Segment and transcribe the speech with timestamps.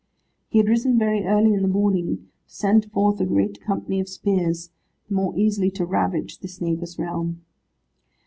[0.49, 4.09] He had risen very early in the morning, to send forth a great company of
[4.09, 4.71] spears,
[5.07, 7.43] the more easily to ravage this neighbour's realm.